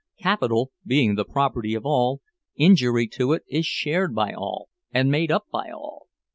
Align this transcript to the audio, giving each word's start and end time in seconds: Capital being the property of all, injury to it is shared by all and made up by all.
Capital 0.17 0.71
being 0.83 1.13
the 1.13 1.25
property 1.25 1.75
of 1.75 1.85
all, 1.85 2.21
injury 2.55 3.05
to 3.09 3.33
it 3.33 3.43
is 3.47 3.67
shared 3.67 4.15
by 4.15 4.33
all 4.33 4.67
and 4.91 5.11
made 5.11 5.29
up 5.31 5.45
by 5.51 5.69
all. 5.69 6.07